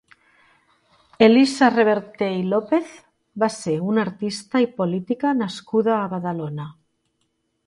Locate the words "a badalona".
6.01-6.69